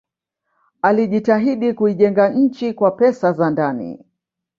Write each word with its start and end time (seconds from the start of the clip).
alijitahidi 0.81 1.73
kuijenga 1.73 2.29
nchi 2.29 2.73
kwa 2.73 2.91
pesa 2.91 3.33
za 3.33 3.49
ndani 3.49 4.05